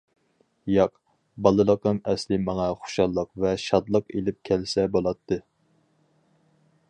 [0.75, 0.91] ياق،
[1.47, 5.41] بالىلىقىم ئەسلى ماڭا خۇشاللىق ۋە شادلىق ئېلىپ كەلسە بولاتتى.